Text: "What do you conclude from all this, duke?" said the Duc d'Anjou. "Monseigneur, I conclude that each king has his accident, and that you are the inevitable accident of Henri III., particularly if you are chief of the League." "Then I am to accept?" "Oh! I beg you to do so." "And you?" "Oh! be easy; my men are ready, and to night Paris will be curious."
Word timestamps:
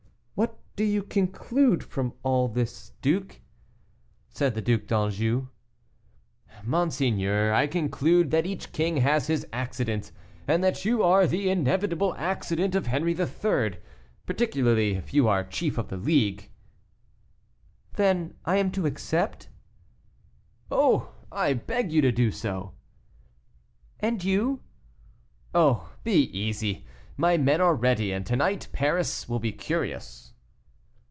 "What 0.73 0.87
do 0.87 0.91
you 0.93 1.03
conclude 1.03 1.83
from 1.83 2.13
all 2.23 2.47
this, 2.47 2.93
duke?" 3.03 3.41
said 4.29 4.55
the 4.55 4.61
Duc 4.63 4.87
d'Anjou. 4.87 5.49
"Monseigneur, 6.63 7.53
I 7.53 7.67
conclude 7.67 8.31
that 8.31 8.47
each 8.47 8.71
king 8.71 8.97
has 8.97 9.27
his 9.27 9.45
accident, 9.53 10.11
and 10.47 10.63
that 10.63 10.83
you 10.83 11.03
are 11.03 11.27
the 11.27 11.49
inevitable 11.51 12.15
accident 12.15 12.73
of 12.73 12.87
Henri 12.87 13.13
III., 13.13 13.77
particularly 14.25 14.95
if 14.95 15.13
you 15.13 15.27
are 15.27 15.43
chief 15.43 15.77
of 15.77 15.89
the 15.89 15.97
League." 15.97 16.49
"Then 17.93 18.33
I 18.43 18.57
am 18.57 18.71
to 18.71 18.87
accept?" 18.87 19.49
"Oh! 20.71 21.11
I 21.31 21.53
beg 21.53 21.91
you 21.91 22.01
to 22.01 22.11
do 22.11 22.31
so." 22.31 22.73
"And 23.99 24.23
you?" 24.23 24.61
"Oh! 25.53 25.93
be 26.03 26.23
easy; 26.35 26.87
my 27.17 27.37
men 27.37 27.61
are 27.61 27.75
ready, 27.75 28.11
and 28.11 28.25
to 28.25 28.35
night 28.35 28.69
Paris 28.73 29.29
will 29.29 29.37
be 29.39 29.51
curious." 29.51 30.29